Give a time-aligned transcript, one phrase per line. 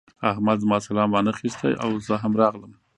[0.31, 2.71] احمد زما سلام وانخيست او زه هم راغلم.